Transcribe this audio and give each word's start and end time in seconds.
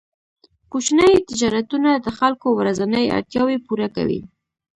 کوچني 0.71 1.11
تجارتونه 1.29 1.89
د 1.95 2.07
خلکو 2.17 2.47
ورځنۍ 2.59 3.05
اړتیاوې 3.17 3.57
پوره 3.65 3.87
کوي. 3.95 4.21